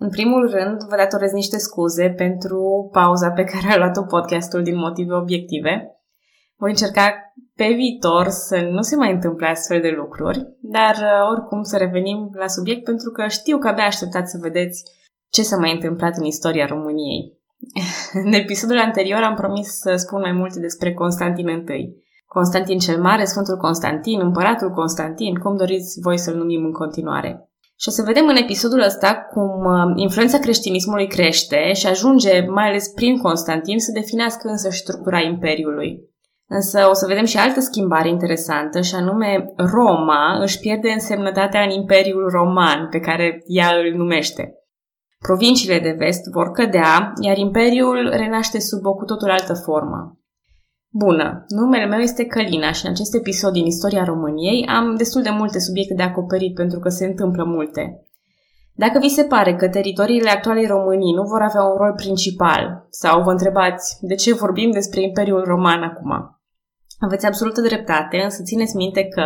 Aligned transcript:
În 0.00 0.10
primul 0.10 0.50
rând, 0.50 0.82
vă 0.88 0.96
datorez 0.96 1.32
niște 1.32 1.58
scuze 1.58 2.10
pentru 2.10 2.88
pauza 2.92 3.30
pe 3.30 3.44
care 3.44 3.72
a 3.72 3.76
luat-o 3.76 4.02
podcastul 4.02 4.62
din 4.62 4.76
motive 4.76 5.14
obiective. 5.14 5.92
Voi 6.56 6.70
încerca 6.70 7.32
pe 7.54 7.72
viitor 7.76 8.28
să 8.28 8.68
nu 8.70 8.82
se 8.82 8.96
mai 8.96 9.12
întâmple 9.12 9.46
astfel 9.46 9.80
de 9.80 9.88
lucruri, 9.96 10.56
dar 10.60 10.94
uh, 10.94 11.28
oricum 11.30 11.62
să 11.62 11.76
revenim 11.76 12.30
la 12.32 12.46
subiect 12.46 12.84
pentru 12.84 13.10
că 13.10 13.26
știu 13.28 13.58
că 13.58 13.68
abia 13.68 13.84
așteptați 13.84 14.30
să 14.30 14.38
vedeți 14.40 14.82
ce 15.28 15.42
s-a 15.42 15.56
mai 15.56 15.72
întâmplat 15.72 16.16
în 16.16 16.24
istoria 16.24 16.66
României. 16.66 17.38
În 18.24 18.32
episodul 18.32 18.78
anterior 18.78 19.22
am 19.22 19.34
promis 19.34 19.68
să 19.68 19.94
spun 19.96 20.20
mai 20.20 20.32
multe 20.32 20.60
despre 20.60 20.94
Constantin 20.94 21.48
I. 21.48 22.06
Constantin 22.26 22.78
cel 22.78 23.00
Mare, 23.00 23.24
Sfântul 23.24 23.56
Constantin, 23.56 24.20
Împăratul 24.20 24.70
Constantin, 24.70 25.34
cum 25.34 25.56
doriți 25.56 26.00
voi 26.00 26.18
să-l 26.18 26.36
numim 26.36 26.64
în 26.64 26.72
continuare. 26.72 27.47
Și 27.80 27.88
o 27.88 27.90
să 27.90 28.02
vedem 28.02 28.26
în 28.26 28.36
episodul 28.36 28.80
ăsta 28.80 29.14
cum 29.14 29.64
uh, 29.64 29.92
influența 29.94 30.38
creștinismului 30.38 31.06
crește 31.06 31.72
și 31.72 31.86
ajunge, 31.86 32.46
mai 32.46 32.68
ales 32.68 32.88
prin 32.88 33.18
Constantin, 33.18 33.78
să 33.78 33.92
definească 33.92 34.48
însă 34.48 34.68
structura 34.70 35.20
Imperiului. 35.20 36.08
Însă 36.48 36.86
o 36.90 36.92
să 36.94 37.06
vedem 37.06 37.24
și 37.24 37.36
altă 37.36 37.60
schimbare 37.60 38.08
interesantă, 38.08 38.80
și 38.80 38.94
anume 38.94 39.52
Roma 39.56 40.38
își 40.40 40.58
pierde 40.58 40.90
însemnătatea 40.90 41.62
în 41.62 41.70
Imperiul 41.70 42.28
Roman, 42.30 42.88
pe 42.90 43.00
care 43.00 43.42
ea 43.46 43.68
îl 43.76 43.96
numește. 43.96 44.52
Provinciile 45.18 45.78
de 45.78 45.94
vest 45.98 46.30
vor 46.32 46.50
cădea, 46.50 47.12
iar 47.20 47.36
Imperiul 47.36 48.08
renaște 48.10 48.60
sub 48.60 48.86
o 48.86 48.94
cu 48.94 49.04
totul 49.04 49.30
altă 49.30 49.54
formă. 49.54 50.17
Bună, 50.90 51.44
numele 51.48 51.86
meu 51.86 51.98
este 51.98 52.26
Călina 52.26 52.72
și 52.72 52.86
în 52.86 52.90
acest 52.90 53.14
episod 53.14 53.52
din 53.52 53.66
istoria 53.66 54.04
României 54.04 54.66
am 54.66 54.94
destul 54.96 55.22
de 55.22 55.30
multe 55.30 55.58
subiecte 55.58 55.94
de 55.94 56.02
acoperit 56.02 56.54
pentru 56.54 56.78
că 56.78 56.88
se 56.88 57.06
întâmplă 57.06 57.44
multe. 57.44 58.02
Dacă 58.74 58.98
vi 58.98 59.08
se 59.08 59.24
pare 59.24 59.56
că 59.56 59.68
teritoriile 59.68 60.30
actualei 60.30 60.66
Românii 60.66 61.14
nu 61.14 61.22
vor 61.22 61.42
avea 61.42 61.62
un 61.62 61.76
rol 61.76 61.92
principal 61.96 62.86
sau 62.90 63.22
vă 63.22 63.30
întrebați 63.30 63.98
de 64.00 64.14
ce 64.14 64.34
vorbim 64.34 64.70
despre 64.70 65.02
Imperiul 65.02 65.44
Roman 65.44 65.82
acum, 65.82 66.40
aveți 66.98 67.26
absolută 67.26 67.60
dreptate, 67.60 68.20
însă 68.24 68.42
țineți 68.42 68.76
minte 68.76 69.04
că 69.04 69.22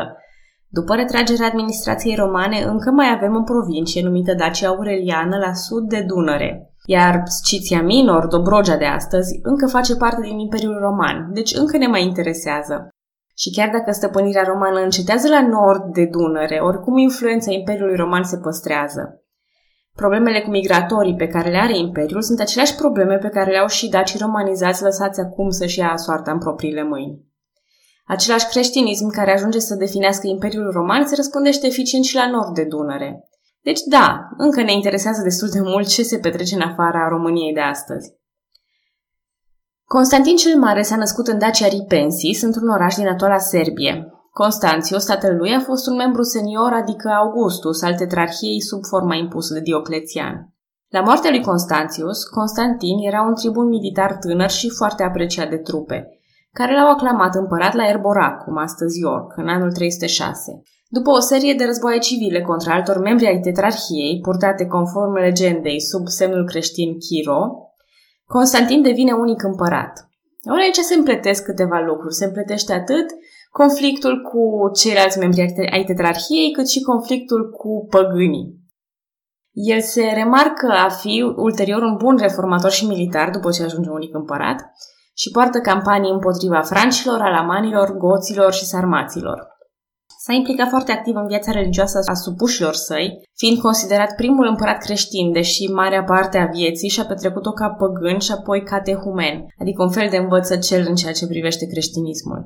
după 0.69 0.95
retragerea 0.95 1.47
administrației 1.47 2.15
romane, 2.15 2.63
încă 2.63 2.91
mai 2.91 3.13
avem 3.15 3.35
o 3.37 3.43
provincie 3.43 4.03
numită 4.03 4.35
Dacia 4.35 4.69
Aureliană 4.69 5.37
la 5.37 5.53
sud 5.53 5.89
de 5.89 6.01
Dunăre, 6.01 6.72
iar 6.85 7.23
Sciția 7.25 7.83
Minor, 7.83 8.27
Dobrogea 8.27 8.77
de 8.77 8.85
astăzi, 8.85 9.39
încă 9.43 9.67
face 9.67 9.97
parte 9.97 10.21
din 10.23 10.39
Imperiul 10.39 10.79
Roman, 10.79 11.31
deci 11.33 11.55
încă 11.55 11.77
ne 11.77 11.87
mai 11.87 12.03
interesează. 12.03 12.89
Și 13.37 13.51
chiar 13.51 13.69
dacă 13.69 13.91
stăpânirea 13.91 14.43
romană 14.43 14.81
încetează 14.81 15.29
la 15.29 15.47
nord 15.47 15.93
de 15.93 16.05
Dunăre, 16.05 16.59
oricum 16.59 16.97
influența 16.97 17.53
Imperiului 17.53 17.97
Roman 17.97 18.25
se 18.25 18.39
păstrează. 18.39 19.23
Problemele 19.95 20.41
cu 20.41 20.51
migratorii 20.51 21.15
pe 21.15 21.27
care 21.27 21.51
le 21.51 21.59
are 21.59 21.79
Imperiul 21.79 22.23
sunt 22.23 22.41
aceleași 22.41 22.75
probleme 22.75 23.17
pe 23.17 23.29
care 23.29 23.51
le 23.51 23.59
au 23.59 23.67
și 23.67 23.89
dacii 23.89 24.19
romanizați 24.19 24.83
lăsați 24.83 25.21
acum 25.21 25.51
să-și 25.51 25.79
ia 25.79 25.97
soarta 25.97 26.31
în 26.31 26.39
propriile 26.39 26.83
mâini. 26.83 27.31
Același 28.07 28.47
creștinism 28.47 29.09
care 29.11 29.33
ajunge 29.33 29.59
să 29.59 29.75
definească 29.75 30.27
Imperiul 30.27 30.71
Roman 30.71 31.07
se 31.07 31.15
răspundește 31.15 31.67
eficient 31.67 32.05
și 32.05 32.15
la 32.15 32.31
nord 32.31 32.55
de 32.55 32.65
Dunăre. 32.65 33.29
Deci 33.63 33.81
da, 33.81 34.29
încă 34.37 34.63
ne 34.63 34.73
interesează 34.73 35.23
destul 35.23 35.49
de 35.49 35.61
mult 35.61 35.89
ce 35.89 36.03
se 36.03 36.19
petrece 36.19 36.55
în 36.55 36.61
afara 36.61 37.09
României 37.09 37.55
de 37.55 37.61
astăzi. 37.61 38.13
Constantin 39.85 40.37
cel 40.37 40.59
Mare 40.59 40.83
s-a 40.83 40.97
născut 40.97 41.27
în 41.27 41.39
Dacia 41.39 41.69
Ripensis, 41.69 42.43
într-un 42.43 42.69
oraș 42.69 42.95
din 42.95 43.07
actuala 43.07 43.39
Serbie. 43.39 44.13
Constanțius, 44.33 45.05
tatăl 45.05 45.37
lui, 45.37 45.55
a 45.55 45.61
fost 45.61 45.87
un 45.87 45.97
membru 45.97 46.23
senior, 46.23 46.73
adică 46.73 47.09
Augustus, 47.09 47.83
al 47.83 47.95
tetrarhiei 47.95 48.61
sub 48.61 48.85
forma 48.85 49.15
impusă 49.15 49.55
de 49.55 49.61
Dioclețian. 49.61 50.55
La 50.89 51.01
moartea 51.01 51.31
lui 51.31 51.41
Constanțius, 51.41 52.25
Constantin 52.25 52.99
era 52.99 53.23
un 53.23 53.35
tribun 53.35 53.69
militar 53.69 54.17
tânăr 54.17 54.51
și 54.51 54.69
foarte 54.69 55.03
apreciat 55.03 55.49
de 55.49 55.57
trupe, 55.57 56.09
care 56.53 56.75
l-au 56.75 56.91
aclamat 56.91 57.35
împărat 57.35 57.75
la 57.75 57.89
Erboracum, 57.89 58.57
astăzi 58.57 59.01
York, 59.01 59.33
în 59.37 59.49
anul 59.49 59.73
306. 59.73 60.63
După 60.97 61.11
o 61.11 61.21
serie 61.21 61.55
de 61.55 61.65
războaie 61.65 61.99
civile 61.99 62.41
contra 62.43 62.75
altor 62.75 62.99
membri 62.99 63.27
ai 63.27 63.41
tetrarhiei, 63.41 64.21
purtate 64.23 64.67
conform 64.67 65.13
legendei 65.13 65.81
sub 65.81 66.07
semnul 66.07 66.45
creștin 66.47 66.99
Chiro, 66.99 67.41
Constantin 68.27 68.83
devine 68.83 69.13
unic 69.13 69.43
împărat. 69.43 70.09
Ori 70.51 70.63
aici 70.63 70.77
se 70.77 70.95
împletesc 70.95 71.45
câteva 71.45 71.79
lucruri. 71.87 72.15
Se 72.15 72.25
împletește 72.25 72.73
atât 72.73 73.07
conflictul 73.51 74.23
cu 74.23 74.71
ceilalți 74.75 75.19
membri 75.19 75.69
ai 75.73 75.85
tetrarhiei, 75.85 76.53
cât 76.53 76.69
și 76.69 76.81
conflictul 76.81 77.51
cu 77.51 77.87
păgânii. 77.91 78.61
El 79.53 79.81
se 79.81 80.03
remarcă 80.15 80.73
a 80.85 80.89
fi 80.89 81.35
ulterior 81.37 81.83
un 81.83 81.97
bun 81.97 82.17
reformator 82.17 82.71
și 82.71 82.87
militar 82.87 83.31
după 83.31 83.51
ce 83.51 83.63
ajunge 83.63 83.91
unic 83.91 84.15
împărat 84.15 84.73
și 85.15 85.31
poartă 85.31 85.59
campanii 85.59 86.11
împotriva 86.11 86.61
francilor, 86.61 87.21
alamanilor, 87.21 87.97
goților 87.97 88.53
și 88.53 88.65
sarmaților. 88.65 89.52
S-a 90.25 90.33
implicat 90.33 90.69
foarte 90.69 90.93
activ 90.93 91.15
în 91.17 91.27
viața 91.27 91.53
religioasă 91.53 91.99
a 92.13 92.15
supușilor 92.15 92.75
săi, 92.75 93.21
fiind 93.37 93.59
considerat 93.59 94.15
primul 94.15 94.47
împărat 94.47 94.79
creștin, 94.79 95.33
deși 95.33 95.65
marea 95.67 96.05
parte 96.05 96.39
a 96.39 96.47
vieții 96.47 96.89
și-a 96.89 97.05
petrecut-o 97.05 97.53
ca 97.53 97.69
păgân 97.69 98.19
și 98.19 98.33
apoi 98.33 98.63
ca 98.63 98.81
tehumen, 98.81 99.47
adică 99.61 99.83
un 99.83 99.91
fel 99.91 100.09
de 100.11 100.17
învățăcel 100.17 100.87
în 100.89 100.95
ceea 100.95 101.13
ce 101.13 101.27
privește 101.27 101.67
creștinismul. 101.67 102.41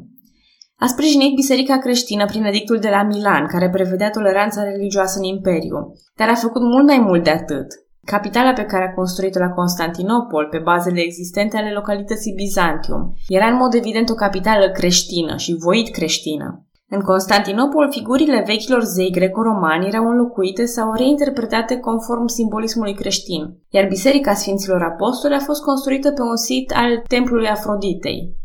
A 0.77 0.87
sprijinit 0.87 1.35
biserica 1.35 1.79
creștină 1.79 2.25
prin 2.25 2.45
edictul 2.45 2.79
de 2.79 2.89
la 2.89 3.03
Milan, 3.03 3.47
care 3.47 3.71
prevedea 3.71 4.11
toleranța 4.11 4.63
religioasă 4.63 5.19
în 5.19 5.25
imperiu, 5.25 5.93
dar 6.17 6.29
a 6.29 6.35
făcut 6.35 6.63
mult 6.63 6.87
mai 6.87 6.99
mult 6.99 7.25
de 7.25 7.31
atât. 7.31 7.67
Capitala 8.05 8.53
pe 8.53 8.65
care 8.65 8.85
a 8.85 8.95
construit-o 8.95 9.39
la 9.39 9.49
Constantinopol, 9.49 10.47
pe 10.51 10.59
bazele 10.59 11.01
existente 11.01 11.57
ale 11.57 11.73
localității 11.73 12.33
Bizantium, 12.35 13.15
era 13.29 13.47
în 13.47 13.57
mod 13.57 13.75
evident 13.75 14.09
o 14.09 14.15
capitală 14.15 14.71
creștină 14.71 15.37
și 15.37 15.57
voit 15.59 15.89
creștină. 15.91 16.66
În 16.89 17.01
Constantinopol, 17.01 17.91
figurile 17.91 18.43
vechilor 18.47 18.83
zei 18.85 19.11
greco-romani 19.11 19.87
erau 19.87 20.09
înlocuite 20.09 20.65
sau 20.65 20.93
reinterpretate 20.93 21.77
conform 21.77 22.27
simbolismului 22.27 22.95
creștin, 22.95 23.59
iar 23.71 23.87
Biserica 23.89 24.35
Sfinților 24.35 24.83
Apostoli 24.83 25.35
a 25.35 25.39
fost 25.39 25.63
construită 25.63 26.11
pe 26.13 26.23
un 26.23 26.37
sit 26.37 26.73
al 26.75 27.03
templului 27.09 27.49
Afroditei. 27.49 28.37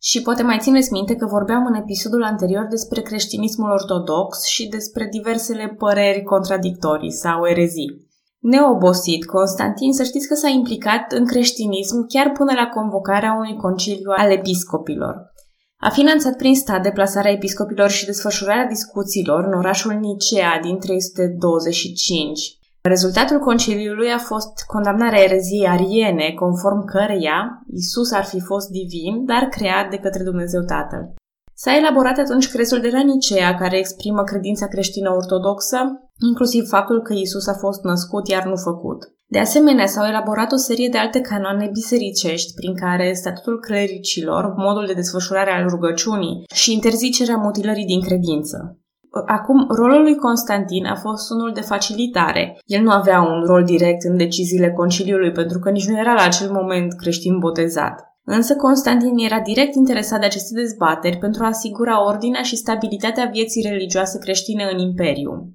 Și 0.00 0.22
poate 0.22 0.42
mai 0.42 0.58
țineți 0.60 0.92
minte 0.92 1.14
că 1.14 1.26
vorbeam 1.26 1.66
în 1.66 1.74
episodul 1.74 2.22
anterior 2.24 2.66
despre 2.70 3.00
creștinismul 3.00 3.70
ortodox 3.70 4.44
și 4.44 4.68
despre 4.68 5.08
diversele 5.10 5.74
păreri 5.78 6.22
contradictorii 6.22 7.12
sau 7.12 7.46
erezii. 7.46 8.06
Neobosit, 8.38 9.24
Constantin 9.24 9.92
să 9.92 10.02
știți 10.02 10.28
că 10.28 10.34
s-a 10.34 10.48
implicat 10.48 11.12
în 11.12 11.26
creștinism 11.26 12.06
chiar 12.06 12.30
până 12.30 12.52
la 12.52 12.66
convocarea 12.66 13.32
unui 13.32 13.56
conciliu 13.56 14.10
al 14.16 14.30
episcopilor. 14.30 15.36
A 15.80 15.90
finanțat 15.90 16.36
prin 16.36 16.54
stat 16.54 16.82
deplasarea 16.82 17.30
episcopilor 17.30 17.90
și 17.90 18.06
desfășurarea 18.06 18.66
discuțiilor 18.66 19.44
în 19.44 19.52
orașul 19.52 19.92
Nicea 19.92 20.58
din 20.62 20.78
325. 20.78 22.58
Rezultatul 22.80 23.38
conciliului 23.38 24.12
a 24.12 24.18
fost 24.18 24.64
condamnarea 24.66 25.22
ereziei 25.22 25.68
ariene, 25.68 26.32
conform 26.34 26.84
căreia 26.84 27.62
Isus 27.66 28.12
ar 28.12 28.24
fi 28.24 28.40
fost 28.40 28.68
divin, 28.68 29.24
dar 29.24 29.42
creat 29.42 29.90
de 29.90 29.96
către 29.96 30.22
Dumnezeu 30.22 30.62
Tatăl. 30.62 31.14
S-a 31.54 31.76
elaborat 31.76 32.18
atunci 32.18 32.50
crezul 32.50 32.80
de 32.80 32.90
la 32.92 33.02
Nicea, 33.02 33.54
care 33.54 33.78
exprimă 33.78 34.22
credința 34.22 34.66
creștină 34.66 35.10
ortodoxă, 35.10 35.78
inclusiv 36.28 36.68
faptul 36.68 37.02
că 37.02 37.12
Isus 37.12 37.46
a 37.46 37.54
fost 37.54 37.82
născut, 37.82 38.28
iar 38.28 38.44
nu 38.44 38.56
făcut. 38.56 39.12
De 39.30 39.38
asemenea, 39.38 39.86
s-au 39.86 40.06
elaborat 40.06 40.52
o 40.52 40.56
serie 40.56 40.88
de 40.88 40.98
alte 40.98 41.20
canoane 41.20 41.68
bisericești, 41.72 42.54
prin 42.54 42.74
care 42.74 43.12
statutul 43.12 43.60
clericilor, 43.60 44.54
modul 44.56 44.86
de 44.86 44.92
desfășurare 44.92 45.50
al 45.50 45.68
rugăciunii 45.68 46.44
și 46.54 46.72
interzicerea 46.72 47.36
mutilării 47.36 47.84
din 47.84 48.00
credință. 48.00 48.78
Acum, 49.26 49.66
rolul 49.68 50.02
lui 50.02 50.16
Constantin 50.16 50.84
a 50.86 50.94
fost 50.94 51.30
unul 51.30 51.52
de 51.54 51.60
facilitare. 51.60 52.58
El 52.64 52.82
nu 52.82 52.90
avea 52.90 53.20
un 53.20 53.42
rol 53.46 53.64
direct 53.64 54.04
în 54.04 54.16
deciziile 54.16 54.70
conciliului 54.70 55.32
pentru 55.32 55.58
că 55.58 55.70
nici 55.70 55.88
nu 55.88 55.98
era 55.98 56.12
la 56.12 56.22
acel 56.22 56.50
moment 56.50 56.94
creștin 56.94 57.38
botezat. 57.38 58.08
Însă 58.24 58.56
Constantin 58.56 59.18
era 59.18 59.40
direct 59.40 59.74
interesat 59.74 60.20
de 60.20 60.26
aceste 60.26 60.60
dezbateri 60.60 61.18
pentru 61.18 61.44
a 61.44 61.46
asigura 61.46 62.06
ordinea 62.06 62.42
și 62.42 62.56
stabilitatea 62.56 63.30
vieții 63.32 63.66
religioase 63.70 64.18
creștine 64.18 64.68
în 64.72 64.78
imperiu. 64.78 65.52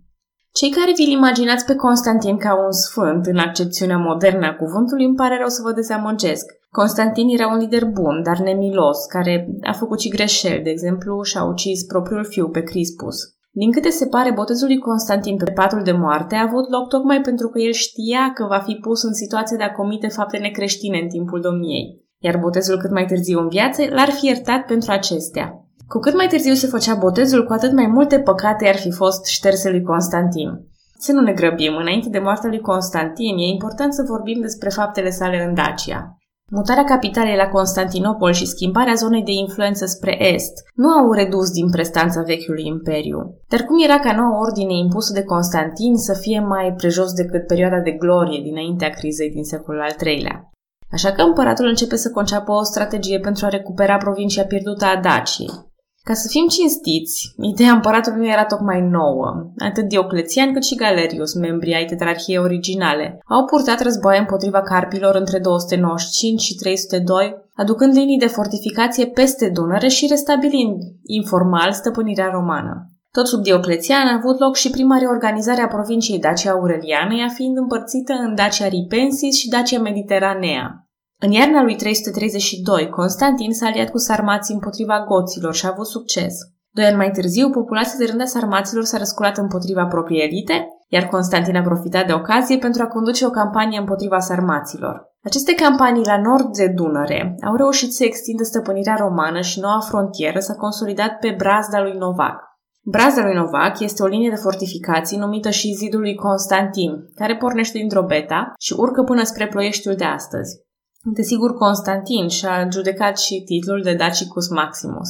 Cei 0.60 0.70
care 0.70 0.92
vi-l 0.96 1.12
imaginați 1.12 1.66
pe 1.66 1.76
Constantin 1.76 2.38
ca 2.38 2.54
un 2.66 2.72
sfânt 2.72 3.26
în 3.26 3.38
accepțiunea 3.38 3.98
modernă 3.98 4.46
a 4.46 4.56
cuvântului 4.56 5.06
îmi 5.06 5.16
pare 5.16 5.38
rău 5.38 5.48
să 5.48 5.62
vă 5.64 5.72
dezamăgesc. 5.72 6.46
Constantin 6.72 7.28
era 7.28 7.48
un 7.48 7.58
lider 7.58 7.86
bun, 7.86 8.24
dar 8.24 8.38
nemilos, 8.40 9.06
care 9.06 9.48
a 9.62 9.72
făcut 9.72 10.00
și 10.00 10.10
greșeli, 10.10 10.64
de 10.64 10.70
exemplu 10.70 11.24
și-a 11.24 11.44
ucis 11.44 11.84
propriul 11.84 12.26
fiu 12.26 12.50
pe 12.50 12.62
Crispus. 12.62 13.18
Din 13.52 13.72
câte 13.72 13.90
se 13.90 14.06
pare, 14.06 14.32
botezul 14.32 14.68
lui 14.68 14.78
Constantin 14.78 15.38
pe 15.38 15.52
patul 15.52 15.82
de 15.84 15.92
moarte 15.92 16.36
a 16.36 16.48
avut 16.48 16.70
loc 16.70 16.88
tocmai 16.88 17.22
pentru 17.22 17.48
că 17.48 17.60
el 17.60 17.72
știa 17.72 18.32
că 18.34 18.46
va 18.46 18.60
fi 18.60 18.74
pus 18.76 19.04
în 19.04 19.14
situația 19.14 19.58
de 19.58 19.64
a 19.64 19.72
comite 19.72 20.08
fapte 20.08 20.38
necreștine 20.38 21.00
în 21.00 21.08
timpul 21.08 21.42
domniei, 21.42 22.02
iar 22.20 22.38
botezul 22.38 22.78
cât 22.78 22.92
mai 22.92 23.06
târziu 23.06 23.40
în 23.40 23.48
viață 23.48 23.82
l-ar 23.90 24.10
fi 24.10 24.26
iertat 24.26 24.66
pentru 24.66 24.92
acestea. 24.92 25.64
Cu 25.88 26.00
cât 26.00 26.16
mai 26.16 26.28
târziu 26.28 26.54
se 26.54 26.68
făcea 26.68 26.96
botezul, 26.96 27.46
cu 27.46 27.54
atât 27.54 27.72
mai 27.72 27.88
multe 27.88 28.20
păcate 28.20 28.68
ar 28.68 28.76
fi 28.76 28.92
fost 28.92 29.26
șterse 29.26 29.70
lui 29.70 29.82
Constantin. 29.82 30.50
Să 30.98 31.12
nu 31.12 31.22
ne 31.22 31.34
grăbim, 31.34 31.76
înainte 31.76 32.10
de 32.10 32.20
moartea 32.20 32.50
lui 32.50 32.60
Constantin, 32.60 33.38
e 33.38 33.54
important 33.54 33.94
să 33.94 34.04
vorbim 34.08 34.42
despre 34.42 34.70
faptele 34.70 35.10
sale 35.10 35.44
în 35.48 35.54
Dacia. 35.54 36.18
Mutarea 36.52 36.84
capitalei 36.84 37.36
la 37.36 37.48
Constantinopol 37.48 38.32
și 38.32 38.46
schimbarea 38.46 38.94
zonei 38.94 39.24
de 39.24 39.32
influență 39.32 39.86
spre 39.86 40.34
est 40.34 40.54
nu 40.74 40.90
au 40.90 41.12
redus 41.12 41.52
din 41.52 41.70
prestanța 41.70 42.22
vechiului 42.22 42.66
imperiu. 42.66 43.38
Dar 43.48 43.62
cum 43.62 43.84
era 43.84 44.00
ca 44.00 44.16
noua 44.16 44.40
ordine 44.40 44.74
impusă 44.78 45.14
de 45.14 45.24
Constantin 45.24 45.96
să 45.96 46.14
fie 46.14 46.40
mai 46.40 46.74
prejos 46.78 47.14
decât 47.14 47.48
perioada 47.48 47.80
de 47.80 47.92
glorie 47.92 48.42
dinaintea 48.42 48.90
crizei 48.90 49.30
din 49.30 49.44
secolul 49.44 49.82
al 49.82 49.96
III-lea? 50.06 50.50
Așa 50.92 51.12
că 51.12 51.22
împăratul 51.22 51.68
începe 51.68 51.96
să 51.96 52.12
conceapă 52.12 52.52
o 52.52 52.64
strategie 52.64 53.20
pentru 53.20 53.46
a 53.46 53.50
recupera 53.50 53.98
provincia 53.98 54.44
pierdută 54.44 54.86
a 54.86 55.00
Daciei. 55.02 55.72
Ca 56.08 56.14
să 56.14 56.28
fim 56.28 56.48
cinstiți, 56.48 57.34
ideea 57.54 57.72
împăratului 57.72 58.20
nu 58.20 58.32
era 58.32 58.46
tocmai 58.46 58.82
nouă. 58.82 59.52
Atât 59.58 59.88
Dioclețian 59.88 60.54
cât 60.54 60.64
și 60.64 60.76
Galerius, 60.76 61.34
membrii 61.34 61.74
ai 61.74 61.86
tetrarhiei 61.86 62.38
originale, 62.38 63.20
au 63.26 63.46
purtat 63.46 63.82
războaie 63.82 64.20
împotriva 64.20 64.62
carpilor 64.62 65.16
între 65.16 65.40
295 65.40 66.42
și 66.42 66.56
302, 66.56 67.36
aducând 67.56 67.94
linii 67.94 68.18
de 68.18 68.28
fortificație 68.28 69.06
peste 69.06 69.50
Dunăre 69.50 69.88
și 69.88 70.08
restabilind 70.10 70.78
informal 71.04 71.72
stăpânirea 71.72 72.30
romană. 72.30 72.88
Tot 73.12 73.28
sub 73.28 73.42
Dioclețian 73.44 74.08
a 74.08 74.18
avut 74.18 74.40
loc 74.40 74.56
și 74.56 74.70
prima 74.70 74.98
reorganizare 74.98 75.62
a 75.62 75.68
provinciei 75.68 76.20
Dacia 76.20 76.52
Aureliană, 76.52 77.14
ea 77.16 77.28
fiind 77.28 77.58
împărțită 77.58 78.14
în 78.14 78.36
Dacia 78.36 78.68
Ripensis 78.68 79.38
și 79.38 79.50
Dacia 79.50 79.80
Mediteranea. 79.80 80.83
În 81.26 81.32
iarna 81.32 81.62
lui 81.62 81.76
332, 81.76 82.90
Constantin 82.90 83.52
s-a 83.54 83.66
aliat 83.66 83.90
cu 83.90 83.98
sarmații 83.98 84.54
împotriva 84.54 85.06
goților 85.08 85.54
și 85.54 85.66
a 85.66 85.70
avut 85.72 85.88
succes. 85.88 86.34
Doi 86.72 86.86
ani 86.86 86.96
mai 86.96 87.12
târziu, 87.12 87.50
populația 87.50 87.98
de 87.98 88.06
rândea 88.06 88.26
sarmaților 88.26 88.84
s-a 88.84 88.98
răsculat 88.98 89.38
împotriva 89.38 89.86
propriei 89.86 90.26
elite, 90.28 90.68
iar 90.88 91.04
Constantin 91.08 91.56
a 91.56 91.62
profitat 91.62 92.06
de 92.08 92.14
ocazie 92.14 92.58
pentru 92.58 92.82
a 92.82 92.88
conduce 92.88 93.26
o 93.26 93.30
campanie 93.30 93.80
împotriva 93.80 94.20
sarmaților. 94.20 95.12
Aceste 95.24 95.54
campanii 95.54 96.06
la 96.06 96.22
nord 96.22 96.56
de 96.58 96.68
Dunăre 96.76 97.36
au 97.48 97.56
reușit 97.56 97.94
să 97.94 98.04
extindă 98.04 98.44
stăpânirea 98.44 98.96
romană 98.96 99.42
și 99.42 99.60
noua 99.60 99.80
frontieră 99.80 100.40
s-a 100.40 100.56
consolidat 100.56 101.20
pe 101.20 101.36
brazda 101.38 101.82
lui 101.82 101.98
Novac. 101.98 102.38
Brazda 102.86 103.24
lui 103.24 103.36
Novac 103.36 103.80
este 103.80 104.04
o 104.04 104.08
linie 104.08 104.30
de 104.30 104.36
fortificații 104.36 105.18
numită 105.18 105.50
și 105.50 105.76
zidul 105.78 106.00
lui 106.00 106.16
Constantin, 106.16 106.92
care 107.16 107.38
pornește 107.38 107.78
din 107.78 107.88
Drobeta 107.88 108.54
și 108.60 108.74
urcă 108.78 109.04
până 109.04 109.24
spre 109.24 109.48
ploieștiul 109.48 109.96
de 109.96 110.04
astăzi. 110.04 110.63
Desigur, 111.06 111.54
Constantin 111.54 112.28
și-a 112.28 112.68
judecat 112.72 113.18
și 113.18 113.44
titlul 113.46 113.82
de 113.82 113.94
Dacicus 113.94 114.50
Maximus. 114.50 115.10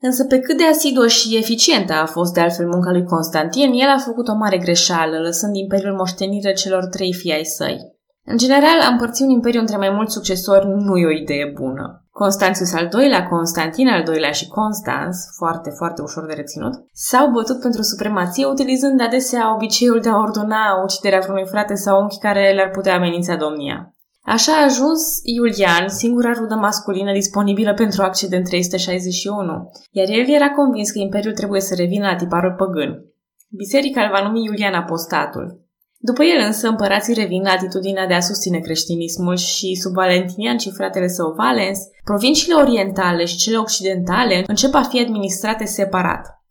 Însă 0.00 0.24
pe 0.24 0.38
cât 0.38 0.56
de 0.56 0.66
asiduă 0.66 1.06
și 1.06 1.36
eficientă 1.36 1.92
a 1.92 2.06
fost 2.06 2.32
de 2.32 2.40
altfel 2.40 2.66
munca 2.66 2.90
lui 2.90 3.04
Constantin, 3.04 3.72
el 3.72 3.88
a 3.88 3.98
făcut 3.98 4.28
o 4.28 4.34
mare 4.34 4.58
greșeală, 4.58 5.18
lăsând 5.18 5.56
imperiul 5.56 5.96
moștenire 5.96 6.52
celor 6.52 6.84
trei 6.86 7.12
fii 7.12 7.32
ai 7.32 7.44
săi. 7.44 7.92
În 8.26 8.36
general, 8.36 8.80
a 8.82 8.90
împărți 8.90 9.22
un 9.22 9.28
imperiu 9.28 9.60
între 9.60 9.76
mai 9.76 9.90
mulți 9.90 10.12
succesori 10.12 10.66
nu 10.66 10.96
e 10.96 11.06
o 11.06 11.20
idee 11.22 11.52
bună. 11.54 12.04
Constanțius 12.10 12.72
al 12.72 12.88
doilea, 12.88 13.26
Constantin 13.26 13.88
al 13.88 14.02
doilea 14.02 14.30
și 14.30 14.48
Constans, 14.48 15.16
foarte, 15.36 15.70
foarte 15.70 16.02
ușor 16.02 16.26
de 16.26 16.32
reținut, 16.32 16.74
s-au 16.92 17.30
bătut 17.30 17.60
pentru 17.60 17.82
supremație 17.82 18.46
utilizând 18.46 19.00
adesea 19.00 19.54
obiceiul 19.54 20.00
de 20.00 20.08
a 20.08 20.16
ordona 20.16 20.82
uciderea 20.84 21.18
vreunui 21.18 21.46
frate 21.46 21.74
sau 21.74 22.00
unchi 22.00 22.18
care 22.18 22.52
le-ar 22.52 22.70
putea 22.70 22.94
amenința 22.94 23.36
domnia. 23.36 23.93
Așa 24.26 24.52
a 24.52 24.64
ajuns 24.64 25.00
Iulian, 25.22 25.88
singura 25.88 26.32
rudă 26.32 26.54
masculină 26.54 27.12
disponibilă 27.12 27.74
pentru 27.74 28.02
a 28.02 28.04
accede 28.04 28.36
în 28.36 28.44
361, 28.44 29.70
iar 29.90 30.08
el 30.08 30.28
era 30.28 30.50
convins 30.50 30.90
că 30.90 30.98
imperiul 30.98 31.34
trebuie 31.34 31.60
să 31.60 31.74
revină 31.74 32.06
la 32.06 32.16
tiparul 32.16 32.54
păgân. 32.56 33.04
Biserica 33.48 34.02
îl 34.02 34.10
va 34.10 34.22
numi 34.26 34.44
Iulian 34.44 34.74
Apostatul. 34.74 35.62
După 35.98 36.22
el 36.22 36.44
însă, 36.46 36.68
împărații 36.68 37.14
revin 37.14 37.42
la 37.42 37.50
atitudinea 37.50 38.06
de 38.06 38.14
a 38.14 38.20
susține 38.20 38.58
creștinismul 38.58 39.36
și 39.36 39.74
sub 39.74 39.92
Valentinian 39.92 40.56
și 40.56 40.70
fratele 40.70 41.08
său 41.08 41.32
Valens, 41.36 41.78
provinciile 42.04 42.54
orientale 42.54 43.24
și 43.24 43.36
cele 43.36 43.56
occidentale 43.56 44.44
încep 44.46 44.74
a 44.74 44.82
fi 44.82 45.00
administrate 45.00 45.64
separat. 45.64 46.42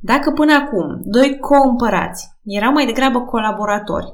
Dacă 0.00 0.30
până 0.30 0.52
acum 0.52 1.00
doi 1.02 1.38
co-împărați 1.38 2.28
erau 2.44 2.72
mai 2.72 2.86
degrabă 2.86 3.20
colaboratori, 3.20 4.06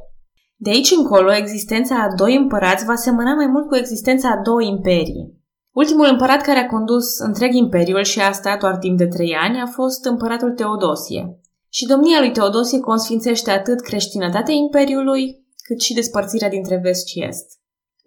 de 0.60 0.70
aici 0.70 0.90
încolo, 0.90 1.34
existența 1.34 2.02
a 2.02 2.14
doi 2.14 2.36
împărați 2.36 2.84
va 2.84 2.94
semăna 2.94 3.34
mai 3.34 3.46
mult 3.46 3.68
cu 3.68 3.76
existența 3.76 4.28
a 4.30 4.42
două 4.42 4.62
imperii. 4.62 5.36
Ultimul 5.72 6.06
împărat 6.10 6.42
care 6.42 6.58
a 6.58 6.66
condus 6.66 7.18
întreg 7.18 7.54
imperiul 7.54 8.02
și 8.02 8.20
a 8.20 8.32
stat 8.32 8.60
doar 8.60 8.76
timp 8.76 8.98
de 8.98 9.06
trei 9.06 9.34
ani 9.34 9.60
a 9.60 9.66
fost 9.66 10.04
împăratul 10.04 10.52
Teodosie. 10.52 11.40
Și 11.68 11.86
domnia 11.86 12.18
lui 12.18 12.32
Teodosie 12.32 12.80
consfințește 12.80 13.50
atât 13.50 13.80
creștinătatea 13.80 14.54
imperiului, 14.54 15.46
cât 15.64 15.80
și 15.80 15.94
despărțirea 15.94 16.48
dintre 16.48 16.80
vest 16.82 17.06
și 17.06 17.24
est. 17.24 17.57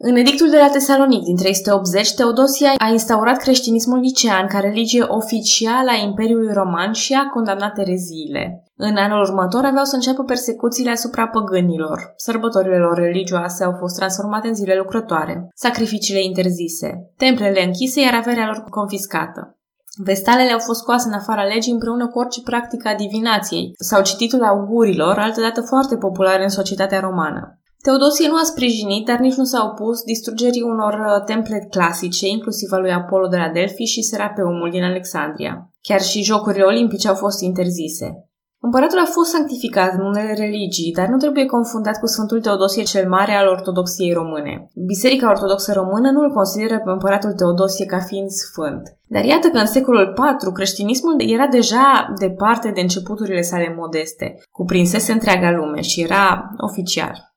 În 0.03 0.15
edictul 0.15 0.49
de 0.49 0.57
la 0.57 0.69
Tesalonic 0.69 1.23
din 1.23 1.35
380, 1.35 2.13
Teodosie 2.13 2.71
a 2.77 2.87
instaurat 2.91 3.37
creștinismul 3.37 3.99
licean 3.99 4.47
ca 4.47 4.59
religie 4.59 5.03
oficială 5.07 5.89
a 5.91 6.03
Imperiului 6.03 6.53
Roman 6.53 6.91
și 6.91 7.13
a 7.13 7.29
condamnat 7.33 7.77
ereziile. 7.77 8.63
În 8.75 8.95
anul 8.95 9.21
următor 9.21 9.65
aveau 9.65 9.83
să 9.83 9.95
înceapă 9.95 10.23
persecuțiile 10.23 10.91
asupra 10.91 11.27
păgânilor. 11.27 12.13
Sărbătorile 12.15 12.77
lor 12.77 12.97
religioase 12.97 13.63
au 13.63 13.75
fost 13.79 13.95
transformate 13.95 14.47
în 14.47 14.53
zile 14.53 14.75
lucrătoare, 14.75 15.47
sacrificiile 15.55 16.23
interzise, 16.23 17.11
templele 17.17 17.63
închise, 17.63 18.01
iar 18.01 18.13
averea 18.13 18.45
lor 18.45 18.63
confiscată. 18.69 19.55
Vestalele 20.03 20.51
au 20.51 20.59
fost 20.59 20.79
scoase 20.79 21.07
în 21.07 21.13
afara 21.13 21.43
legii 21.43 21.71
împreună 21.71 22.07
cu 22.07 22.19
orice 22.19 22.41
practică 22.41 22.87
a 22.87 22.95
divinației 22.95 23.71
sau 23.79 24.01
cititul 24.01 24.43
augurilor, 24.43 25.17
altădată 25.17 25.61
foarte 25.61 25.97
populare 25.97 26.43
în 26.43 26.49
societatea 26.49 26.99
romană. 26.99 27.60
Teodosie 27.81 28.27
nu 28.27 28.35
a 28.35 28.43
sprijinit, 28.43 29.05
dar 29.05 29.19
nici 29.19 29.35
nu 29.35 29.43
s-a 29.43 29.63
opus 29.71 30.03
distrugerii 30.03 30.61
unor 30.61 30.93
uh, 30.93 31.23
temple 31.25 31.67
clasice, 31.69 32.27
inclusiv 32.27 32.71
al 32.71 32.81
lui 32.81 32.91
Apollo 32.91 33.27
de 33.27 33.37
la 33.37 33.49
Delphi 33.49 33.83
și 33.83 34.01
Serapeumul 34.01 34.69
din 34.71 34.83
Alexandria. 34.83 35.69
Chiar 35.81 36.01
și 36.01 36.23
jocurile 36.23 36.63
olimpice 36.63 37.07
au 37.07 37.15
fost 37.15 37.41
interzise. 37.41 38.25
Împăratul 38.63 38.99
a 38.99 39.05
fost 39.05 39.29
sanctificat 39.29 39.93
în 39.93 40.05
unele 40.05 40.33
religii, 40.33 40.91
dar 40.91 41.07
nu 41.07 41.17
trebuie 41.17 41.45
confundat 41.45 41.99
cu 41.99 42.05
Sfântul 42.05 42.41
Teodosie 42.41 42.83
cel 42.83 43.09
Mare 43.09 43.33
al 43.33 43.47
Ortodoxiei 43.47 44.13
române. 44.13 44.67
Biserica 44.85 45.29
Ortodoxă 45.29 45.73
română 45.73 46.11
nu 46.11 46.21
îl 46.21 46.31
consideră 46.31 46.77
pe 46.79 46.89
împăratul 46.91 47.33
Teodosie 47.33 47.85
ca 47.85 47.99
fiind 47.99 48.29
sfânt. 48.29 48.81
Dar 49.07 49.23
iată 49.23 49.47
că 49.47 49.57
în 49.57 49.65
secolul 49.65 50.13
IV 50.17 50.51
creștinismul 50.53 51.15
era 51.17 51.47
deja 51.47 52.13
departe 52.19 52.71
de 52.75 52.81
începuturile 52.81 53.41
sale 53.41 53.75
modeste, 53.77 54.37
cuprinsese 54.51 55.11
întreaga 55.11 55.51
lume 55.51 55.81
și 55.81 56.01
era 56.01 56.49
oficial. 56.57 57.30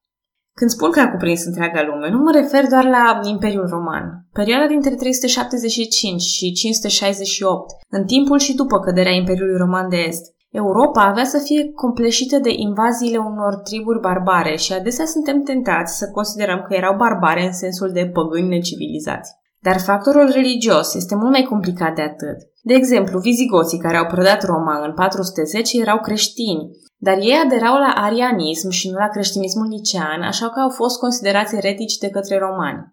Când 0.59 0.71
spun 0.71 0.91
că 0.91 1.01
a 1.01 1.11
cuprins 1.11 1.45
întreaga 1.45 1.83
lume, 1.83 2.11
nu 2.11 2.19
mă 2.19 2.31
refer 2.31 2.67
doar 2.67 2.85
la 2.85 3.21
Imperiul 3.23 3.67
Roman. 3.69 4.27
Perioada 4.33 4.67
dintre 4.67 4.95
375 4.95 6.23
și 6.23 6.53
568, 6.53 7.73
în 7.89 8.05
timpul 8.05 8.39
și 8.39 8.55
după 8.55 8.79
căderea 8.81 9.13
Imperiului 9.13 9.57
Roman 9.57 9.89
de 9.89 9.97
Est, 9.97 10.35
Europa 10.51 11.03
avea 11.03 11.25
să 11.25 11.39
fie 11.39 11.73
compleșită 11.73 12.39
de 12.39 12.53
invaziile 12.57 13.19
unor 13.19 13.55
triburi 13.55 14.01
barbare 14.01 14.57
și 14.57 14.73
adesea 14.73 15.05
suntem 15.05 15.43
tentați 15.43 15.99
să 15.99 16.11
considerăm 16.11 16.65
că 16.69 16.75
erau 16.75 16.97
barbare 16.97 17.45
în 17.47 17.53
sensul 17.53 17.91
de 17.93 18.11
păgâni 18.13 18.49
necivilizați. 18.49 19.33
Dar 19.61 19.81
factorul 19.81 20.31
religios 20.31 20.95
este 20.95 21.15
mult 21.15 21.31
mai 21.31 21.43
complicat 21.43 21.95
de 21.95 22.03
atât. 22.03 22.39
De 22.71 22.75
exemplu, 22.75 23.19
vizigoții 23.19 23.79
care 23.79 23.97
au 23.97 24.07
prădat 24.07 24.45
Roma 24.45 24.85
în 24.85 24.93
410 24.95 25.81
erau 25.81 25.99
creștini, 26.01 26.71
dar 26.97 27.17
ei 27.19 27.41
aderau 27.45 27.75
la 27.85 27.93
arianism 28.07 28.69
și 28.69 28.91
nu 28.91 28.97
la 28.97 29.09
creștinismul 29.09 29.67
nicean, 29.67 30.23
așa 30.23 30.49
că 30.51 30.61
au 30.61 30.71
fost 30.71 30.99
considerați 30.99 31.57
eretici 31.57 31.97
de 31.97 32.09
către 32.09 32.39
romani. 32.39 32.93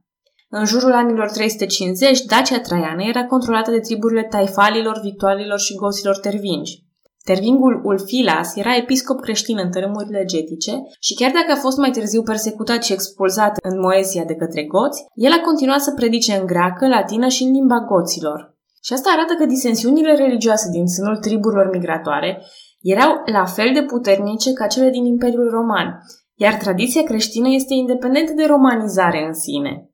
În 0.50 0.66
jurul 0.66 0.94
anilor 0.94 1.30
350, 1.30 2.22
Dacia 2.22 2.60
Traiană 2.60 3.04
era 3.04 3.26
controlată 3.26 3.72
de 3.72 3.80
triburile 3.80 4.24
taifalilor, 4.24 5.00
victoalilor 5.04 5.60
și 5.60 5.76
goților 5.76 6.18
tervingi. 6.18 6.84
Tervingul 7.24 7.82
Ulfilas 7.84 8.56
era 8.56 8.76
episcop 8.76 9.20
creștin 9.20 9.58
în 9.58 9.72
tărâmurile 9.72 10.26
getice 10.26 10.72
și 11.00 11.14
chiar 11.14 11.32
dacă 11.32 11.52
a 11.52 11.62
fost 11.66 11.78
mai 11.78 11.92
târziu 11.92 12.22
persecutat 12.22 12.84
și 12.84 12.94
expulzat 12.94 13.58
în 13.70 13.80
Moesia 13.80 14.24
de 14.24 14.36
către 14.36 14.64
goți, 14.64 15.06
el 15.14 15.32
a 15.32 15.42
continuat 15.42 15.82
să 15.82 15.92
predice 15.92 16.34
în 16.34 16.46
greacă, 16.46 16.88
latină 16.88 17.28
și 17.28 17.44
în 17.44 17.52
limba 17.52 17.80
goților. 17.80 18.60
Și 18.84 18.94
asta 18.94 19.10
arată 19.10 19.34
că 19.34 19.46
disensiunile 19.46 20.16
religioase 20.16 20.70
din 20.70 20.88
sânul 20.88 21.18
triburilor 21.18 21.70
migratoare 21.74 22.42
erau 22.82 23.12
la 23.26 23.46
fel 23.46 23.74
de 23.74 23.84
puternice 23.84 24.54
ca 24.54 24.68
cele 24.68 24.90
din 24.90 25.06
Imperiul 25.06 25.50
Roman, 25.50 26.02
iar 26.36 26.54
tradiția 26.54 27.04
creștină 27.04 27.48
este 27.50 27.74
independentă 27.74 28.34
de 28.34 28.46
romanizare 28.46 29.26
în 29.28 29.34
sine. 29.34 29.86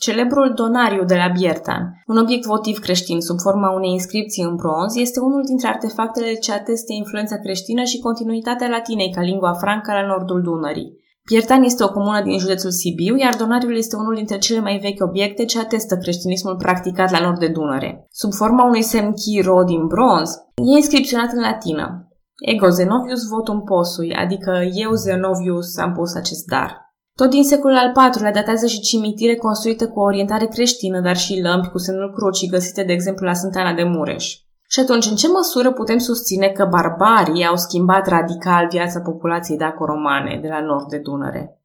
Celebrul 0.00 0.52
donariu 0.54 1.04
de 1.04 1.14
la 1.14 1.28
Biertan, 1.28 2.02
un 2.06 2.16
obiect 2.16 2.44
votiv 2.44 2.78
creștin 2.78 3.20
sub 3.20 3.38
forma 3.40 3.70
unei 3.70 3.90
inscripții 3.90 4.42
în 4.42 4.54
bronz, 4.56 4.96
este 4.96 5.20
unul 5.20 5.42
dintre 5.44 5.68
artefactele 5.68 6.34
ce 6.34 6.52
ateste 6.52 6.92
influența 6.92 7.38
creștină 7.38 7.82
și 7.82 7.98
continuitatea 7.98 8.68
latinei 8.68 9.12
ca 9.12 9.20
lingua 9.20 9.52
franca 9.52 9.92
la 9.92 10.06
nordul 10.06 10.42
Dunării. 10.42 11.03
Biertan 11.30 11.62
este 11.62 11.84
o 11.84 11.88
comună 11.88 12.22
din 12.22 12.38
județul 12.38 12.70
Sibiu, 12.70 13.16
iar 13.16 13.34
donariul 13.36 13.76
este 13.76 13.96
unul 13.96 14.14
dintre 14.14 14.38
cele 14.38 14.60
mai 14.60 14.78
vechi 14.78 15.02
obiecte 15.02 15.44
ce 15.44 15.58
atestă 15.58 15.96
creștinismul 15.96 16.56
practicat 16.56 17.10
la 17.10 17.20
nord 17.20 17.38
de 17.38 17.48
Dunăre. 17.48 18.06
Sub 18.10 18.32
forma 18.32 18.64
unui 18.64 18.82
semn 18.82 19.12
chiro 19.12 19.62
din 19.62 19.86
bronz, 19.86 20.30
e 20.54 20.76
inscripționat 20.76 21.32
în 21.32 21.40
latină. 21.40 22.08
Ego 22.52 22.68
Zenovius 22.68 23.26
votum 23.28 23.62
posui, 23.62 24.14
adică 24.14 24.68
eu 24.74 24.92
Zenovius 24.92 25.76
am 25.76 25.92
pus 25.92 26.14
acest 26.14 26.46
dar. 26.46 26.84
Tot 27.14 27.30
din 27.30 27.44
secolul 27.44 27.76
al 27.76 27.92
IV-lea 28.12 28.32
datează 28.32 28.66
și 28.66 28.80
cimitire 28.80 29.36
construite 29.36 29.84
cu 29.86 30.00
o 30.00 30.02
orientare 30.02 30.46
creștină, 30.46 31.00
dar 31.00 31.16
și 31.16 31.40
lămpi 31.42 31.68
cu 31.68 31.78
semnul 31.78 32.12
crucii 32.12 32.48
găsite, 32.48 32.82
de 32.82 32.92
exemplu, 32.92 33.26
la 33.26 33.34
Sântana 33.34 33.74
de 33.74 33.82
Mureș. 33.82 34.43
Și 34.74 34.80
atunci, 34.80 35.06
în 35.06 35.16
ce 35.16 35.28
măsură 35.28 35.72
putem 35.72 35.98
susține 35.98 36.48
că 36.48 36.64
barbarii 36.70 37.44
au 37.44 37.56
schimbat 37.56 38.06
radical 38.06 38.66
viața 38.70 39.00
populației 39.00 39.58
daco-romane 39.58 40.38
de 40.42 40.48
la 40.48 40.60
nord 40.60 40.88
de 40.88 40.98
Dunăre? 40.98 41.60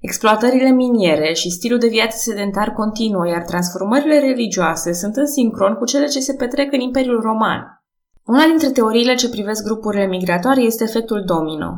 Exploatările 0.00 0.70
miniere 0.70 1.32
și 1.32 1.50
stilul 1.50 1.78
de 1.78 1.88
viață 1.88 2.16
sedentar 2.16 2.72
continuă, 2.72 3.28
iar 3.28 3.42
transformările 3.42 4.18
religioase 4.18 4.92
sunt 4.92 5.16
în 5.16 5.26
sincron 5.26 5.74
cu 5.74 5.84
cele 5.84 6.06
ce 6.06 6.20
se 6.20 6.34
petrec 6.34 6.72
în 6.72 6.80
Imperiul 6.80 7.20
Roman. 7.20 7.82
Una 8.24 8.44
dintre 8.44 8.70
teoriile 8.70 9.14
ce 9.14 9.28
privesc 9.28 9.64
grupurile 9.64 10.06
migratoare 10.06 10.60
este 10.60 10.84
efectul 10.84 11.22
domino, 11.26 11.70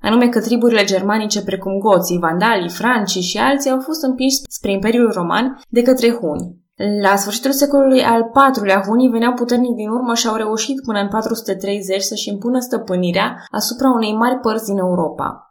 anume 0.00 0.28
că 0.28 0.40
triburile 0.40 0.84
germanice 0.84 1.42
precum 1.42 1.78
goții, 1.78 2.18
vandalii, 2.18 2.68
francii 2.68 3.22
și 3.22 3.38
alții 3.38 3.70
au 3.70 3.80
fost 3.80 4.02
împinși 4.02 4.36
spre 4.48 4.72
Imperiul 4.72 5.10
Roman 5.12 5.60
de 5.68 5.82
către 5.82 6.10
huni. 6.10 6.63
La 6.76 7.16
sfârșitul 7.16 7.52
secolului 7.52 8.02
al 8.02 8.30
IV-lea, 8.56 8.82
hunii 8.86 9.08
veneau 9.08 9.32
puternic 9.32 9.74
din 9.74 9.88
urmă 9.88 10.14
și 10.14 10.26
au 10.26 10.34
reușit 10.34 10.80
până 10.82 11.00
în 11.00 11.08
430 11.08 12.02
să-și 12.02 12.28
impună 12.28 12.58
stăpânirea 12.58 13.44
asupra 13.50 13.88
unei 13.90 14.14
mari 14.14 14.38
părți 14.38 14.64
din 14.64 14.78
Europa. 14.78 15.44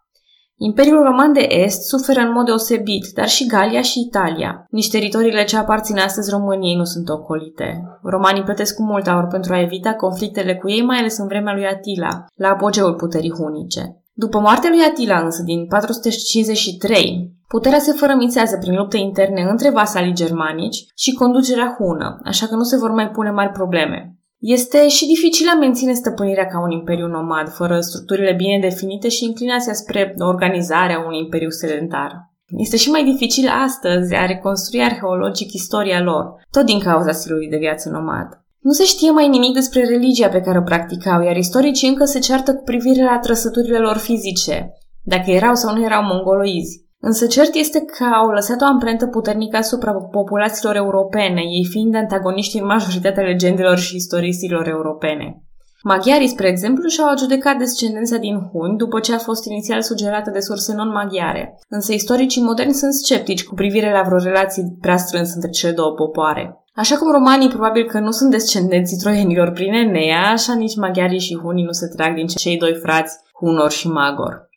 Imperiul 0.58 1.04
Roman 1.04 1.34
de 1.34 1.46
Est 1.50 1.82
suferă 1.82 2.20
în 2.20 2.32
mod 2.32 2.46
deosebit, 2.46 3.06
dar 3.16 3.28
și 3.28 3.48
Galia 3.48 3.82
și 3.82 4.00
Italia. 4.00 4.66
Nici 4.70 4.90
teritoriile 4.90 5.44
ce 5.44 5.58
aparțin 5.58 5.98
astăzi 5.98 6.30
României 6.30 6.76
nu 6.76 6.84
sunt 6.84 7.10
ocolite. 7.10 7.84
Romanii 8.02 8.44
plătesc 8.44 8.76
cu 8.76 8.84
mult 8.84 9.08
aur 9.08 9.28
pentru 9.28 9.54
a 9.54 9.62
evita 9.62 9.94
conflictele 9.94 10.56
cu 10.56 10.70
ei, 10.70 10.84
mai 10.84 10.98
ales 10.98 11.18
în 11.18 11.28
vremea 11.28 11.54
lui 11.54 11.66
Atila, 11.66 12.26
la 12.36 12.50
apogeul 12.50 12.94
puterii 12.94 13.34
hunice. 13.34 14.04
După 14.14 14.40
moartea 14.40 14.70
lui 14.70 14.86
Atila 14.90 15.20
însă, 15.20 15.42
din 15.44 15.68
453, 15.68 17.34
puterea 17.56 17.80
se 17.80 17.92
fărămițează 17.92 18.58
prin 18.58 18.76
lupte 18.76 18.98
interne 18.98 19.42
între 19.50 19.70
vasalii 19.70 20.14
germanici 20.14 20.86
și 20.96 21.14
conducerea 21.14 21.76
hună, 21.78 22.20
așa 22.24 22.46
că 22.48 22.56
nu 22.56 22.64
se 22.64 22.78
vor 22.78 22.92
mai 22.92 23.10
pune 23.10 23.32
mari 23.32 23.52
probleme. 23.52 24.18
Este 24.40 24.88
și 24.88 25.08
dificil 25.08 25.48
a 25.54 25.58
menține 25.58 25.94
stăpânirea 25.94 26.46
ca 26.46 26.62
un 26.62 26.72
imperiu 26.72 27.08
nomad, 27.08 27.48
fără 27.50 27.80
structurile 27.80 28.34
bine 28.34 28.60
definite 28.60 29.10
și 29.10 29.26
inclinația 29.26 29.74
spre 29.74 30.14
organizarea 30.18 31.04
unui 31.06 31.20
imperiu 31.20 31.50
sedentar. 31.50 32.12
Este 32.58 32.78
și 32.78 32.90
mai 32.90 33.04
dificil 33.04 33.48
astăzi 33.66 34.16
a 34.16 34.26
reconstrui 34.26 34.84
arheologic 34.84 35.54
istoria 35.54 36.02
lor, 36.02 36.26
tot 36.52 36.66
din 36.66 36.80
cauza 36.80 37.12
stilului 37.12 37.50
de 37.50 37.58
viață 37.58 37.90
nomad. 37.90 38.28
Nu 38.60 38.72
se 38.72 38.84
știe 38.84 39.12
mai 39.12 39.28
nimic 39.28 39.54
despre 39.54 39.86
religia 39.86 40.30
pe 40.30 40.42
care 40.42 40.58
o 40.58 40.62
practicau, 40.62 41.22
iar 41.22 41.36
istoricii 41.36 41.90
încă 41.90 42.06
se 42.06 42.20
ceartă 42.20 42.54
cu 42.56 42.64
privire 42.64 43.04
la 43.04 43.20
trăsăturile 43.20 43.78
lor 43.78 43.98
fizice, 43.98 44.74
dacă 45.04 45.32
erau 45.32 45.56
sau 45.56 45.76
nu 45.76 45.84
erau 45.84 46.04
mongoloizi. 46.04 46.83
Însă 47.10 47.26
cert 47.26 47.54
este 47.56 47.80
că 47.80 48.04
au 48.04 48.30
lăsat 48.30 48.62
o 48.62 48.66
amprentă 48.66 49.08
puternică 49.08 49.58
asupra 49.58 49.94
populațiilor 49.94 50.76
europene, 50.76 51.42
ei 51.42 51.66
fiind 51.70 51.96
antagoniști 51.96 52.58
în 52.58 52.66
majoritatea 52.66 53.24
legendelor 53.24 53.78
și 53.78 53.96
istorisiilor 53.96 54.68
europene. 54.68 55.44
Maghiarii, 55.84 56.28
spre 56.28 56.48
exemplu, 56.48 56.88
și-au 56.88 57.10
adjudecat 57.10 57.58
descendența 57.58 58.18
din 58.18 58.40
huni 58.52 58.78
după 58.78 59.00
ce 59.00 59.14
a 59.14 59.18
fost 59.18 59.46
inițial 59.46 59.82
sugerată 59.82 60.30
de 60.30 60.40
surse 60.40 60.74
non-maghiare, 60.74 61.60
însă 61.70 61.94
istoricii 61.94 62.44
moderni 62.44 62.74
sunt 62.74 62.94
sceptici 62.94 63.44
cu 63.44 63.54
privire 63.54 63.92
la 63.92 64.02
vreo 64.02 64.18
relație 64.18 64.64
prea 64.82 64.98
strânsă 64.98 65.32
între 65.36 65.50
cele 65.50 65.72
două 65.72 65.92
popoare. 65.92 66.64
Așa 66.76 66.96
cum 66.98 67.12
romanii 67.12 67.50
probabil 67.50 67.86
că 67.86 68.00
nu 68.00 68.12
sunt 68.12 68.32
descendenții 68.32 68.98
troienilor 68.98 69.52
prin 69.52 69.74
Enea, 69.74 70.32
așa 70.32 70.54
nici 70.54 70.76
maghiarii 70.76 71.20
și 71.20 71.40
hunii 71.42 71.66
nu 71.66 71.72
se 71.72 71.88
trag 71.88 72.16
din 72.16 72.28
cei 72.28 72.58
doi 72.58 72.80
frați, 72.82 73.18
Hunor 73.40 73.72
și 73.72 73.88
Magor. 73.88 74.52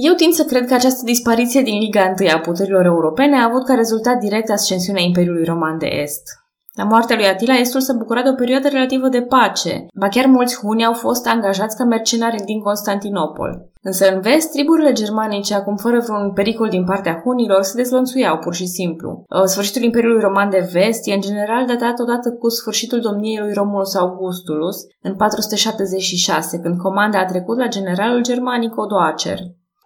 Eu 0.00 0.14
tind 0.14 0.32
să 0.32 0.44
cred 0.44 0.66
că 0.66 0.74
această 0.74 1.02
dispariție 1.04 1.62
din 1.62 1.78
Liga 1.78 2.14
I 2.18 2.26
a 2.26 2.38
puterilor 2.38 2.84
europene 2.84 3.36
a 3.36 3.44
avut 3.44 3.64
ca 3.64 3.74
rezultat 3.74 4.18
direct 4.18 4.50
ascensiunea 4.50 5.02
Imperiului 5.02 5.44
Roman 5.44 5.78
de 5.78 5.86
Est. 5.86 6.22
La 6.74 6.84
moartea 6.84 7.16
lui 7.16 7.26
Atila, 7.26 7.54
Estul 7.54 7.80
se 7.80 7.92
bucura 7.92 8.22
de 8.22 8.28
o 8.28 8.34
perioadă 8.34 8.68
relativă 8.68 9.08
de 9.08 9.22
pace, 9.22 9.86
ba 9.94 10.08
chiar 10.08 10.26
mulți 10.26 10.58
huni 10.60 10.84
au 10.84 10.92
fost 10.92 11.26
angajați 11.26 11.76
ca 11.76 11.84
mercenari 11.84 12.44
din 12.44 12.60
Constantinopol. 12.60 13.70
Însă 13.82 14.12
în 14.14 14.20
vest, 14.20 14.50
triburile 14.50 14.92
germanice, 14.92 15.54
acum 15.54 15.76
fără 15.76 15.98
vreun 16.06 16.32
pericol 16.32 16.68
din 16.68 16.84
partea 16.84 17.20
hunilor, 17.24 17.62
se 17.62 17.76
dezlănțuiau 17.76 18.38
pur 18.38 18.54
și 18.54 18.66
simplu. 18.66 19.24
Uh, 19.28 19.42
sfârșitul 19.44 19.82
Imperiului 19.82 20.22
Roman 20.22 20.50
de 20.50 20.68
Vest 20.72 21.06
e 21.06 21.14
în 21.14 21.20
general 21.20 21.66
datat 21.66 21.98
odată 21.98 22.30
cu 22.30 22.48
sfârșitul 22.48 23.00
domniei 23.00 23.38
lui 23.38 23.52
Romulus 23.52 23.94
Augustulus 23.94 24.76
în 25.02 25.14
476, 25.16 26.58
când 26.58 26.78
comanda 26.78 27.18
a 27.18 27.24
trecut 27.24 27.58
la 27.58 27.66
generalul 27.66 28.22
germanic 28.22 28.76
Odoacer. 28.76 29.38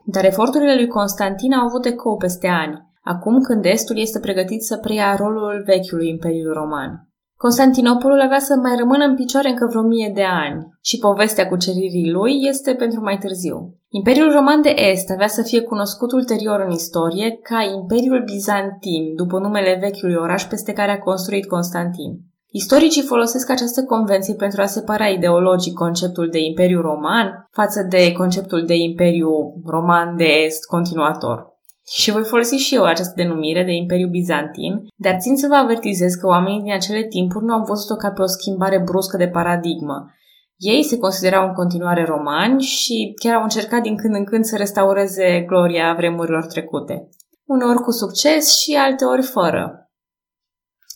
Dar 0.05 0.25
eforturile 0.25 0.75
lui 0.75 0.87
Constantin 0.87 1.53
au 1.53 1.67
avut 1.67 1.85
ecou 1.85 2.17
peste 2.17 2.49
ani, 2.49 2.91
acum 3.03 3.41
când 3.41 3.65
Estul 3.65 3.99
este 3.99 4.19
pregătit 4.19 4.63
să 4.63 4.77
preia 4.77 5.17
rolul 5.17 5.63
vechiului 5.67 6.09
Imperiu 6.09 6.53
Roman. 6.53 7.07
Constantinopolul 7.37 8.21
avea 8.21 8.39
să 8.39 8.55
mai 8.55 8.77
rămână 8.77 9.05
în 9.05 9.15
picioare 9.15 9.49
încă 9.49 9.67
vreo 9.67 9.83
mie 9.83 10.11
de 10.15 10.23
ani 10.23 10.67
și 10.83 10.99
povestea 10.99 11.49
cuceririi 11.49 12.11
lui 12.11 12.33
este 12.49 12.75
pentru 12.75 13.01
mai 13.01 13.19
târziu. 13.19 13.75
Imperiul 13.89 14.33
Roman 14.33 14.63
de 14.63 14.75
Est 14.77 15.11
avea 15.11 15.27
să 15.27 15.43
fie 15.43 15.61
cunoscut 15.61 16.13
ulterior 16.13 16.61
în 16.67 16.71
istorie 16.71 17.39
ca 17.43 17.63
Imperiul 17.63 18.23
Bizantin, 18.25 19.15
după 19.17 19.39
numele 19.39 19.79
vechiului 19.81 20.15
oraș 20.15 20.45
peste 20.45 20.73
care 20.73 20.91
a 20.91 20.99
construit 20.99 21.47
Constantin. 21.47 22.19
Istoricii 22.55 23.03
folosesc 23.03 23.51
această 23.51 23.85
convenție 23.85 24.35
pentru 24.35 24.63
a 24.63 24.67
separa 24.67 25.07
ideologic 25.07 25.75
conceptul 25.75 26.29
de 26.31 26.39
Imperiu 26.39 26.81
Roman 26.81 27.49
față 27.51 27.87
de 27.89 28.13
conceptul 28.13 28.65
de 28.67 28.75
Imperiu 28.75 29.31
Roman 29.65 30.17
de 30.17 30.25
Est 30.25 30.65
continuator. 30.65 31.51
Și 31.87 32.11
voi 32.11 32.23
folosi 32.23 32.55
și 32.55 32.75
eu 32.75 32.85
această 32.85 33.13
denumire 33.17 33.65
de 33.65 33.73
Imperiu 33.73 34.09
Bizantin, 34.09 34.87
dar 34.97 35.17
țin 35.19 35.37
să 35.37 35.47
vă 35.49 35.55
avertizez 35.55 36.15
că 36.15 36.27
oamenii 36.27 36.63
din 36.63 36.73
acele 36.73 37.07
timpuri 37.07 37.45
nu 37.45 37.53
au 37.53 37.65
văzut-o 37.65 37.95
ca 37.95 38.11
pe 38.11 38.23
o 38.23 38.27
schimbare 38.27 38.79
bruscă 38.79 39.17
de 39.17 39.29
paradigmă. 39.29 40.11
Ei 40.57 40.83
se 40.83 40.99
considerau 40.99 41.47
în 41.47 41.53
continuare 41.53 42.05
romani 42.05 42.63
și 42.63 43.15
chiar 43.23 43.35
au 43.35 43.43
încercat 43.43 43.83
din 43.83 43.97
când 43.97 44.15
în 44.15 44.25
când 44.25 44.45
să 44.45 44.57
restaureze 44.57 45.45
gloria 45.47 45.95
vremurilor 45.97 46.45
trecute. 46.47 47.09
Uneori 47.45 47.83
cu 47.83 47.91
succes 47.91 48.59
și 48.59 48.75
alteori 48.75 49.23
fără. 49.23 49.82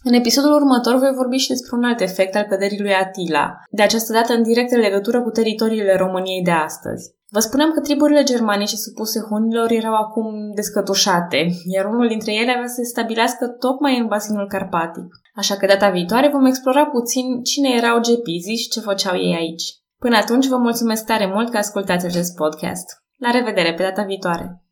În 0.08 0.12
episodul 0.12 0.52
următor 0.52 0.98
voi 0.98 1.12
vorbi 1.14 1.36
și 1.36 1.48
despre 1.48 1.76
un 1.76 1.84
alt 1.84 2.00
efect 2.00 2.34
al 2.36 2.42
căderii 2.42 2.80
lui 2.80 2.94
Atila, 2.94 3.54
de 3.70 3.82
această 3.82 4.12
dată 4.12 4.32
în 4.32 4.42
directă 4.42 4.76
legătură 4.76 5.22
cu 5.22 5.30
teritoriile 5.30 5.96
României 5.96 6.42
de 6.42 6.50
astăzi. 6.50 7.14
Vă 7.28 7.40
spuneam 7.40 7.70
că 7.72 7.80
triburile 7.80 8.22
germanice 8.22 8.76
supuse 8.76 9.20
hunilor 9.28 9.70
erau 9.70 9.94
acum 9.94 10.26
descătușate, 10.54 11.48
iar 11.64 11.84
unul 11.84 12.08
dintre 12.08 12.32
ele 12.32 12.52
avea 12.52 12.66
să 12.66 12.74
se 12.74 12.84
stabilească 12.84 13.46
tocmai 13.46 13.98
în 13.98 14.06
basinul 14.06 14.46
carpatic. 14.48 15.06
Așa 15.34 15.56
că 15.56 15.66
data 15.66 15.90
viitoare 15.90 16.28
vom 16.28 16.44
explora 16.44 16.86
puțin 16.86 17.42
cine 17.42 17.68
erau 17.76 18.00
gepizii 18.00 18.56
și 18.56 18.68
ce 18.68 18.80
făceau 18.80 19.16
ei 19.16 19.34
aici. 19.34 19.64
Până 19.98 20.16
atunci 20.16 20.46
vă 20.46 20.56
mulțumesc 20.56 21.04
tare 21.04 21.26
mult 21.34 21.50
că 21.50 21.56
ascultați 21.56 22.06
acest 22.06 22.34
podcast. 22.34 22.86
La 23.18 23.30
revedere 23.30 23.74
pe 23.74 23.82
data 23.82 24.02
viitoare! 24.02 24.65